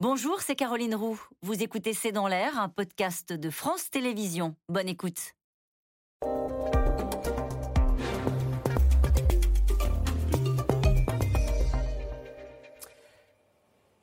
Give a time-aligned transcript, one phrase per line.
[0.00, 1.18] Bonjour, c'est Caroline Roux.
[1.40, 4.54] Vous écoutez C'est dans l'air, un podcast de France Télévisions.
[4.68, 5.32] Bonne écoute.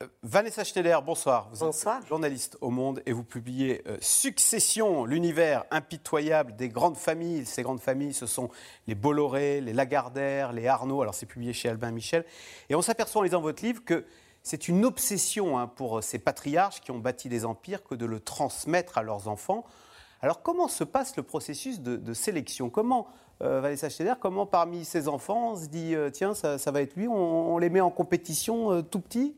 [0.02, 1.48] Euh, Vanessa Schneider, bonsoir.
[1.52, 2.00] Vous Bonsoir.
[2.00, 7.46] êtes journaliste au Monde et vous publiez euh, Succession, l'univers impitoyable des grandes familles.
[7.46, 8.50] Ces grandes familles, ce sont
[8.86, 11.02] les Bolloré, les Lagardère, les Arnaud.
[11.02, 12.24] Alors c'est publié chez Albin Michel.
[12.68, 14.04] Et on s'aperçoit en lisant votre livre que
[14.44, 18.20] c'est une obsession hein, pour ces patriarches qui ont bâti des empires que de le
[18.20, 19.64] transmettre à leurs enfants.
[20.20, 22.70] Alors comment se passe le processus de, sélection?
[22.70, 23.08] Comment,
[23.42, 26.94] euh, Vanessa Schneider, comment parmi ces enfants on se dit, euh, tiens, ça, va être
[26.94, 29.34] lui, on, on les met en compétition euh, tout petit?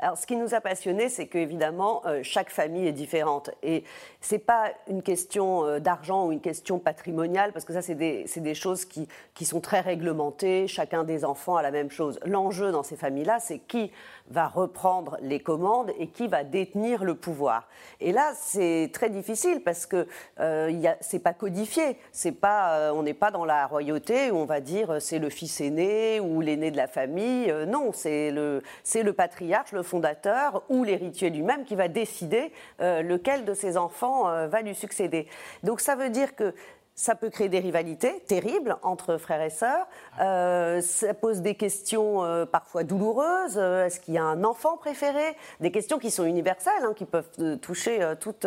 [0.00, 3.50] Alors, ce qui nous a passionnés, c'est qu'évidemment, euh, chaque famille est différente.
[3.62, 3.84] Et
[4.20, 7.94] ce n'est pas une question euh, d'argent ou une question patrimoniale, parce que ça, c'est
[7.94, 10.66] des, des choses qui, qui sont très réglementées.
[10.66, 12.18] Chacun des enfants a la même chose.
[12.24, 13.92] L'enjeu dans ces familles-là, c'est qui
[14.30, 17.68] va reprendre les commandes et qui va détenir le pouvoir.
[18.00, 20.08] Et là, c'est très difficile parce que
[20.40, 21.98] euh, c'est pas codifié.
[22.40, 25.60] Pas, euh, on n'est pas dans la royauté où on va dire c'est le fils
[25.60, 27.52] aîné ou l'aîné de la famille.
[27.68, 33.02] Non, c'est le, c'est le patriarche, le fondateur ou l'héritier lui-même qui va décider euh,
[33.02, 35.28] lequel de ses enfants euh, va lui succéder.
[35.62, 36.54] Donc ça veut dire que
[36.96, 39.86] ça peut créer des rivalités terribles entre frères et sœurs.
[40.20, 43.56] Euh, ça pose des questions euh, parfois douloureuses.
[43.56, 45.36] Euh, Est-ce qu'il y a un enfant préféré?
[45.58, 48.46] Des questions qui sont universelles, hein, qui peuvent toucher toutes,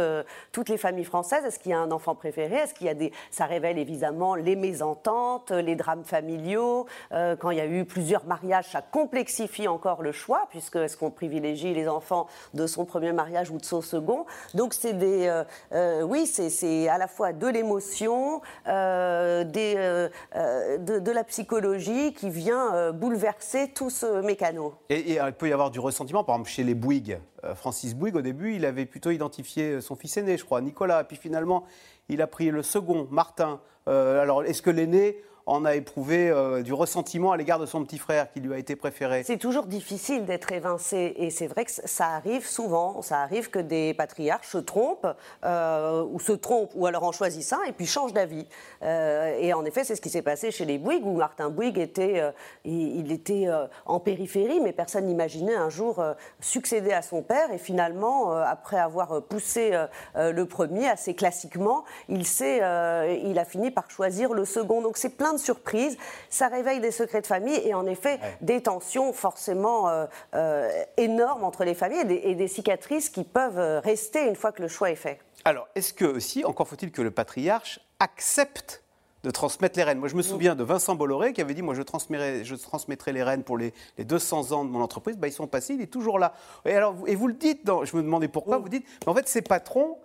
[0.51, 1.43] toutes les familles françaises.
[1.43, 2.55] Est-ce qu'il y a un enfant préféré?
[2.55, 6.85] Est-ce qu'il y a des Ça révèle évidemment les mésententes, les drames familiaux.
[7.11, 11.11] Quand il y a eu plusieurs mariages, ça complexifie encore le choix, puisque est-ce qu'on
[11.11, 14.25] privilégie les enfants de son premier mariage ou de son second?
[14.53, 15.43] Donc c'est des,
[16.03, 18.36] oui, c'est à la fois de l'émotion,
[18.67, 24.73] euh, euh, euh, de, la psychologie qui vient bouleverser tout ce mécano.
[24.89, 27.19] Et, et, il peut y avoir du ressentiment, par exemple chez les Bouygues.
[27.55, 31.03] Francis Bouygues, au début, il avait plutôt identifié son fils aîné, je crois, Nicolas.
[31.03, 31.63] Puis finalement,
[32.09, 33.61] il a pris le second, Martin.
[33.85, 35.17] Alors, est-ce que l'aîné
[35.47, 38.57] en a éprouvé euh, du ressentiment à l'égard de son petit frère qui lui a
[38.57, 43.01] été préféré C'est toujours difficile d'être évincé et c'est vrai que ça arrive souvent.
[43.01, 45.07] Ça arrive que des patriarches se trompent
[45.45, 48.45] euh, ou se trompent ou alors en choisissent un et puis changent d'avis.
[48.83, 51.79] Euh, et en effet, c'est ce qui s'est passé chez les Bouygues où Martin Bouygues
[51.79, 52.21] était,
[52.65, 53.47] était
[53.85, 56.03] en périphérie, mais personne n'imaginait un jour
[56.41, 57.53] succéder à son père.
[57.53, 59.71] Et finalement, après avoir poussé
[60.15, 64.81] le premier assez classiquement, il, il a fini par choisir le second.
[64.81, 65.97] Donc c'est plein surprises.
[66.29, 70.05] Ça réveille des secrets de famille et en effet des tensions forcément euh,
[70.35, 74.35] euh, énormes entre les familles et des, et des cicatrices qui peuvent euh, rester une
[74.35, 75.19] fois que le choix est fait.
[75.45, 78.83] Alors, est-ce que aussi, encore faut-il que le patriarche accepte
[79.23, 79.99] de transmettre les rênes?
[79.99, 83.13] Moi, je me souviens de Vincent Bolloré qui avait dit, moi, je transmettrai, je transmettrai
[83.13, 85.17] les rênes pour les, les 200 ans de mon entreprise.
[85.17, 86.33] Bah, ils sont passés, il est toujours là.
[86.65, 89.11] Et, alors, vous- et vous le dites, dans- je me demandais pourquoi, vous dites, mais
[89.11, 89.97] en fait, ces patrons,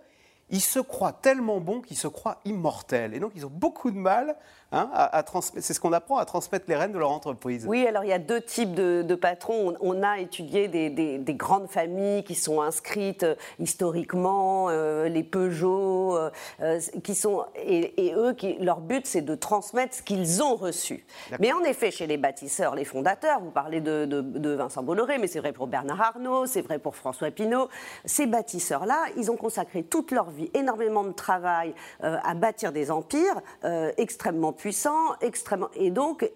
[0.49, 3.13] ils se croient tellement bons qu'ils se croient immortels.
[3.13, 4.35] Et donc, ils ont beaucoup de mal
[4.71, 7.65] hein, à, à transmettre, c'est ce qu'on apprend, à transmettre les rênes de leur entreprise.
[7.67, 9.75] Oui, alors il y a deux types de, de patrons.
[9.81, 15.07] On, on a étudié des, des- des grandes familles qui sont inscrites euh, historiquement, euh,
[15.09, 16.29] les Peugeot, euh,
[16.61, 20.55] euh, qui sont et, et eux, qui, leur but c'est de transmettre ce qu'ils ont
[20.55, 21.05] reçu.
[21.39, 25.17] Mais en effet, chez les bâtisseurs, les fondateurs, vous parlez de, de- de Vincent Bolloré,
[25.17, 27.69] mais c'est vrai pour Bernard Arnault, c'est vrai pour François Pinault.
[28.05, 31.73] Ces bâtisseurs-là, ils ont consacré toute leur vie, énormément de travail
[32.03, 36.29] euh, à bâtir des empires euh, extrêmement puissants, extrêmement et donc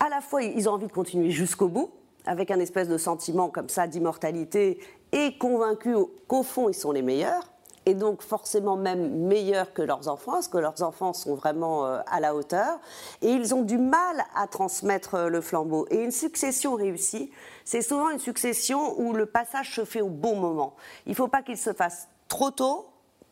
[0.00, 1.90] à la fois, ils ont envie de continuer jusqu'au bout,
[2.24, 4.78] avec un espèce de sentiment comme ça d'immortalité,
[5.10, 7.50] et convaincus au- qu'au fond, ils sont les meilleurs,
[7.84, 11.98] et donc forcément même meilleurs que leurs enfants, parce que leurs enfants sont vraiment euh,
[12.06, 12.78] à la hauteur,
[13.22, 15.86] et ils ont du mal à transmettre le flambeau.
[15.90, 17.32] Et une succession réussie,
[17.64, 20.76] c'est souvent une succession où le passage se fait au bon moment.
[21.06, 22.86] Il ne faut pas qu'il se fasse trop tôt,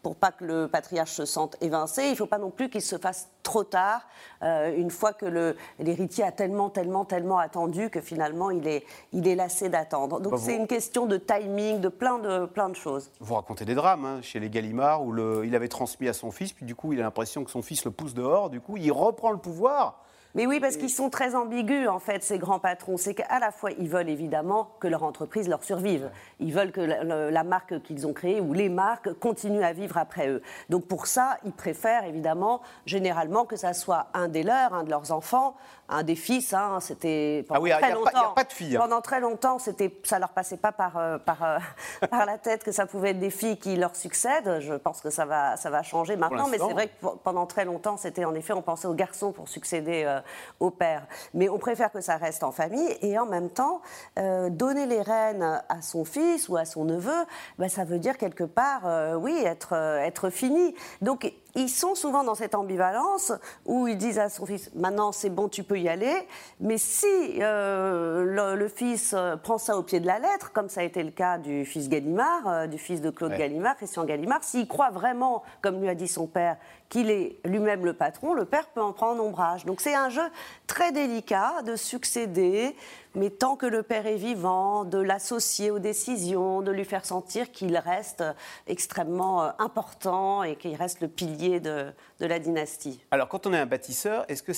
[0.06, 2.04] pour pas que le patriarche se sente évincé.
[2.04, 4.02] Il ne faut pas non plus qu'il se fasse trop tard,
[4.44, 9.26] euh, une fois que l'héritier a tellement, tellement, tellement attendu que finalement il est, il
[9.26, 10.20] est lassé d'attendre.
[10.20, 13.10] Donc Bah, c'est vous- une question de timing, de plein de, plein de choses.
[13.18, 16.30] Vous racontez des drames hein, chez les Gallimard où le- il avait transmis à son
[16.30, 18.48] fils, puis du coup, il a l'impression que son fils le pousse dehors.
[18.48, 20.04] Du coup, il reprend le pouvoir.
[20.36, 22.98] Mais oui, parce qu'ils sont très ambigus, en fait, ces grands patrons.
[22.98, 26.10] C'est qu'à la fois, ils veulent évidemment que leur entreprise leur survive.
[26.40, 30.28] Ils veulent que la, marque qu'ils ont créée ou les marques continuent à vivre après
[30.28, 30.42] eux.
[30.68, 34.90] Donc pour ça, ils préfèrent évidemment, généralement, que ça soit un des leurs, un de
[34.90, 35.56] leurs enfants,
[35.88, 36.52] un des fils.
[36.52, 36.80] hein.
[36.80, 38.34] C'était pendant Ah oui, il y a très pas- y a longtemps.
[38.34, 38.80] pas de filles, hein.
[38.80, 41.58] Pendant très longtemps, c'était, ça leur passait pas par, euh, par, euh,
[42.10, 44.58] par la tête que ça pouvait être des filles qui leur succèdent.
[44.60, 46.48] Je pense que ça va, ça va changer maintenant.
[46.48, 49.48] Mais c'est vrai que pendant très longtemps, c'était en effet, on pensait aux garçons pour
[49.48, 50.20] succéder euh,
[50.60, 51.06] au père.
[51.34, 53.80] Mais on préfère que ça reste en famille et en même temps,
[54.16, 57.24] donner les rênes à son fils ou à son neveu,
[57.58, 60.74] ben, ça veut dire quelque part, oui, être, être fini.
[61.00, 63.32] Donc ils sont souvent dans cette ambivalence
[63.64, 66.14] où ils disent à son fils maintenant c'est bon tu peux y aller
[66.60, 67.06] mais si
[67.40, 71.02] euh, le, fils euh, prend ça au pied de la lettre comme ça a été
[71.02, 74.90] le cas du fils Gallimard euh, du fils de Claude Gallimard Christian Gallimard s'il croit
[74.90, 76.56] vraiment comme lui a dit son père
[76.88, 79.64] qu'il est lui-même le patron, le père peut en prendre ombrage.
[79.64, 80.22] Donc c'est un jeu
[80.66, 82.76] très délicat de succéder,
[83.14, 87.50] mais tant que le père est vivant, de l'associer aux décisions, de lui faire sentir
[87.50, 88.22] qu'il reste
[88.66, 93.00] extrêmement euh, important et qu'il reste le pilier de, la dynastie.
[93.10, 94.52] Alors quand on est un bâtisseur, est-ce que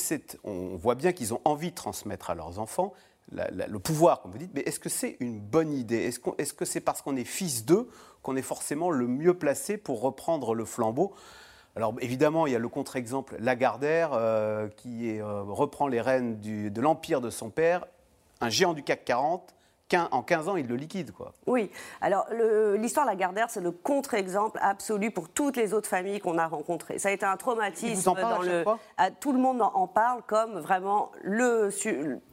[0.45, 2.93] on voit bien qu'ils ont envie de transmettre à leurs enfants
[3.31, 5.99] le pouvoir, comme vous dites, mais est-ce que c'est une bonne idée?
[5.99, 7.89] Est-ce, est-ce que c'est parce qu'on est fils d'eux
[8.23, 11.13] qu'on est forcément le mieux placé pour reprendre le flambeau?
[11.77, 16.81] Alors évidemment, il y a le contre-exemple Lagardère euh, qui euh, reprend les rênes de
[16.81, 17.85] l'empire de son père,
[18.41, 19.55] un géant du CAC 40
[19.97, 21.13] en 15 ans, il le liquide.
[21.13, 21.33] Quoi.
[21.47, 21.71] Oui,
[22.01, 22.27] alors
[22.77, 26.99] l'histoire Lagardère, c'est le contre-exemple absolu pour toutes les autres familles qu'on a rencontrées.
[26.99, 28.65] Ça a été un traumatisme dans le.
[29.21, 31.71] tout le monde en parle comme vraiment le,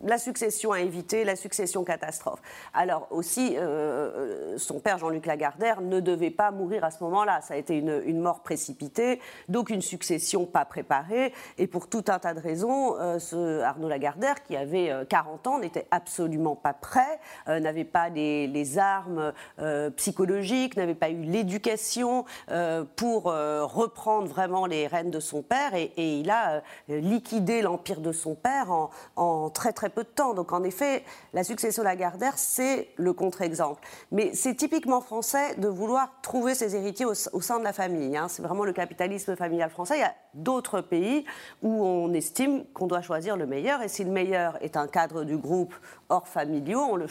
[0.04, 2.42] la succession à éviter, la succession catastrophe.
[2.74, 7.42] Alors aussi, euh, son père Jean-Luc Lagardère ne devait pas mourir à ce moment-là.
[7.42, 11.34] Ça a été une, une, mort précipitée, donc une succession pas préparée.
[11.58, 15.50] Et pour tout un tas de raisons, euh, ce Arnaud Lagardère, qui avait 40 euh,
[15.50, 21.22] ans, n'était absolument pas prêt euh, n'avait pas les, armes euh, psychologiques, n'avait pas eu
[21.22, 28.00] l'éducation euh, pour reprendre vraiment les rênes de son père et, il a liquidé l'empire
[28.00, 30.34] de son père en, très très peu de temps.
[30.34, 31.04] Donc en effet,
[31.34, 33.82] la succession Lagardère, c'est le contre-exemple.
[34.12, 38.16] Mais c'est typiquement français de vouloir trouver ses héritiers au, sein de la famille.
[38.18, 38.28] Hein.
[38.28, 39.98] C'est vraiment le capitalisme familial français.
[39.98, 41.26] Il y a d'autres pays
[41.62, 45.24] où on estime qu'on doit choisir le meilleur et si le meilleur est un cadre
[45.24, 45.74] du groupe
[46.10, 47.08] hors familiaux, on le,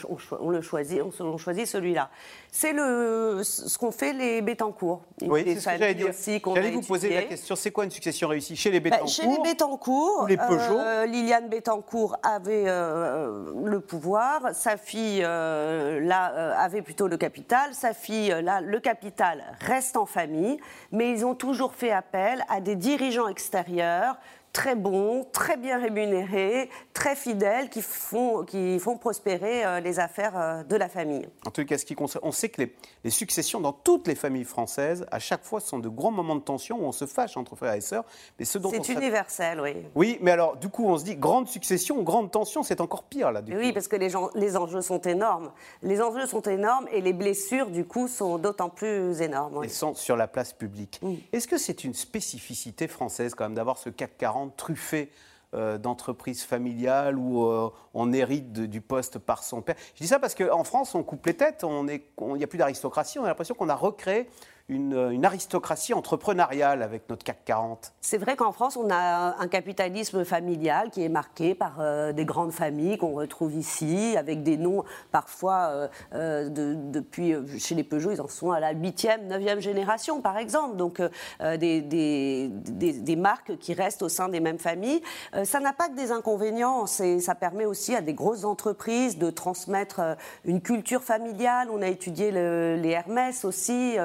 [0.47, 2.09] le choisit, on, choisit celui-là.
[2.51, 5.01] C'est le, ce qu'ont fait les Bétancourt.
[5.21, 6.11] Oui, c'est ce que j'allais dire.
[6.55, 9.27] J'allais vous poser la question, c'est quoi une succession réussie chez les bah, Bétancourt Chez
[9.27, 10.79] les Bétancourt, les Peugeot.
[10.79, 17.73] Euh, Liliane Bétancourt avait euh, le pouvoir, sa fille euh, là avait plutôt le capital,
[17.73, 20.57] sa fille là le capital reste en famille,
[20.91, 24.17] mais ils ont toujours fait appel à des dirigeants extérieurs
[24.55, 30.39] très bons, très bien rémunérés, très fidèles, qui font, qui font prospérer euh, les affaires
[30.39, 31.27] euh, de la famille.
[31.45, 32.61] En tout cas, ce qui on sait que
[33.03, 36.41] les, successions dans toutes les familles françaises, à chaque fois, sont de grands moments de
[36.41, 38.05] tension où on se fâche entre frères et sœurs.
[38.39, 39.73] Mais ce c'est universel, oui.
[39.93, 43.33] Oui, mais alors, du coup, on se dit grande succession, grande tension, c'est encore pire
[43.33, 43.41] là.
[43.45, 45.51] oui, parce que les, gens, les enjeux sont énormes.
[45.83, 49.59] Les enjeux sont énormes et les blessures, du coup, sont d'autant plus énormes.
[49.63, 51.01] Elles sont sur la place publique.
[51.33, 55.11] Est-ce que c'est une spécificité française quand même d'avoir ce CAC 40 truffé
[55.53, 59.75] euh, d'entreprises familiales où euh, on hérite du poste par son père.
[59.93, 63.19] Je dis ça parce qu'en France, on coupe les têtes, il n'y a plus d'aristocratie,
[63.19, 64.27] on a l'impression qu'on a recréé
[64.67, 67.93] une, aristocratie entrepreneuriale avec notre CAC 40.
[68.01, 72.25] C'est vrai qu'en France, on a un capitalisme familial qui est marqué par euh, des
[72.25, 78.11] grandes familles qu'on retrouve ici, avec des noms parfois euh, euh, depuis, chez les Peugeot,
[78.11, 80.77] ils en sont à la 8e, 9e génération, par exemple.
[80.77, 81.01] Donc
[81.39, 85.01] des, marques qui restent au sein des mêmes familles.
[85.43, 90.01] ça n'a pas que des inconvénients, ça permet aussi à des grosses entreprises de transmettre
[90.43, 91.69] une culture familiale.
[91.71, 93.97] On a étudié les Hermès aussi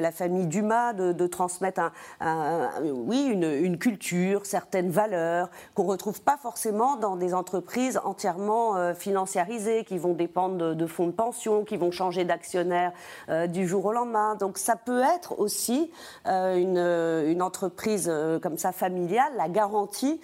[0.00, 6.36] la famille Dumas de, transmettre un, oui, une, culture, certaines valeurs qu'on ne retrouve pas
[6.36, 11.76] forcément dans des entreprises entièrement euh, financiarisées, qui vont dépendre de, fonds de pension, qui
[11.76, 12.92] vont changer d'actionnaire
[13.28, 14.34] euh, du jour au lendemain.
[14.34, 15.90] Donc ça peut être aussi
[16.26, 20.20] euh, une, une, entreprise comme ça familiale, la garantie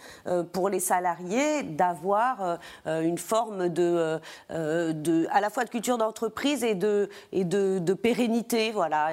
[0.53, 6.75] pour les salariés d'avoir une forme de, de, à la fois de culture d'entreprise et
[6.75, 8.71] de, et de, de pérennité.
[8.71, 9.13] Voilà.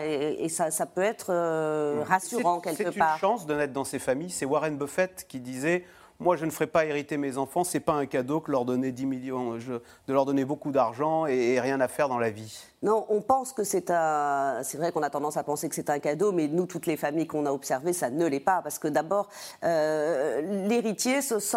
[0.54, 3.18] Ça, peut être euh, rassurant quelque part.
[3.20, 4.30] C'est une chance de naître dans ces familles.
[4.30, 5.84] C'est Warren Buffett qui disait
[6.20, 7.64] moi, je ne ferai pas hériter mes enfants.
[7.64, 11.60] C'est pas un cadeau que leur donner 10 millions, de leur donner beaucoup d'argent et,
[11.60, 12.66] rien à faire dans la vie.
[12.84, 14.60] Non, on pense que c'est un.
[14.62, 16.98] C'est vrai qu'on a tendance à penser que c'est un cadeau, mais nous, toutes les
[16.98, 18.62] familles qu'on a observées, ça ne l'est pas.
[18.62, 19.30] Parce que d'abord,
[19.64, 21.56] euh, l'héritier se sent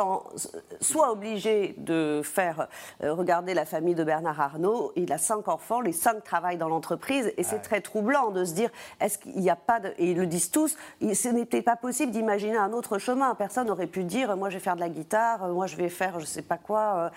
[0.81, 2.69] soit obligé de faire
[3.03, 4.93] euh, regarder la famille de Bernard Arnault.
[4.95, 7.33] Il a cinq enfants, les cinq travaillent dans l'entreprise.
[7.37, 9.89] Et c'est très troublant de se dire est-ce qu'il n'y a pas de.
[9.99, 13.35] Et ils le disent tous, ce n'était pas possible d'imaginer un autre chemin.
[13.35, 16.21] Personne n'aurait pu dire moi, je vais faire de la guitare, moi, je vais faire,
[16.21, 17.11] je sais pas quoi,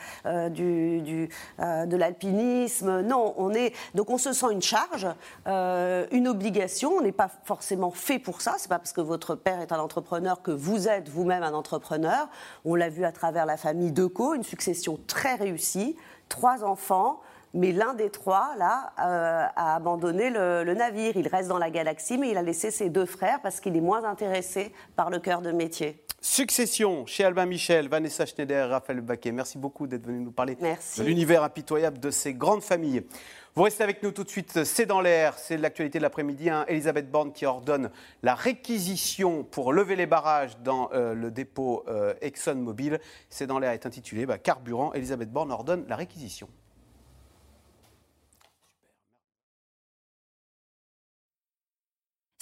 [0.50, 3.02] du, du de l'alpinisme.
[3.02, 3.72] Non, on est.
[4.00, 5.08] Donc, on se sent une charge,
[5.46, 6.92] une obligation.
[6.92, 8.56] On n'est pas forcément fait pour ça.
[8.58, 12.30] C'est pas parce que votre père est un entrepreneur que vous êtes vous-même un entrepreneur.
[12.64, 15.98] On l'a vu à travers la famille Deco, une succession très réussie,
[16.30, 17.20] trois enfants.
[17.54, 21.18] Mais l'un des trois, là, euh, a abandonné le, navire.
[21.18, 23.82] Il reste dans la galaxie, mais il a laissé ses deux frères parce qu'il est
[23.82, 26.02] moins intéressé par le cœur de métier.
[26.22, 29.32] Succession chez Albin Michel, Vanessa Schneider Raphaël Baquet.
[29.32, 33.04] Merci beaucoup d'être venu nous parler de l'univers impitoyable de ces grandes familles.
[33.56, 36.50] Vous restez avec nous tout de suite, c'est dans l'air, c'est l'actualité de l'après-midi.
[36.50, 36.66] Hein.
[36.68, 37.90] Elisabeth Borne qui ordonne
[38.22, 43.00] la réquisition pour lever les barrages dans euh, le dépôt euh, ExxonMobil.
[43.30, 44.92] C'est dans l'air est intitulé bah, Carburant.
[44.94, 46.50] Elisabeth Borne ordonne la réquisition.